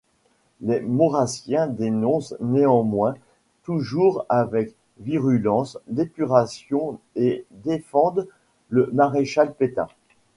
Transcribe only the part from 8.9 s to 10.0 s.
Maréchal Pétain.